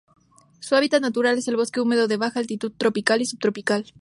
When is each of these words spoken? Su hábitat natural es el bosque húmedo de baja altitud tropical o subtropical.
Su 0.61 0.73
hábitat 0.75 0.99
natural 1.03 1.37
es 1.37 1.47
el 1.47 1.57
bosque 1.57 1.79
húmedo 1.79 2.07
de 2.07 2.17
baja 2.17 2.39
altitud 2.39 2.71
tropical 2.75 3.21
o 3.21 3.25
subtropical. 3.25 3.85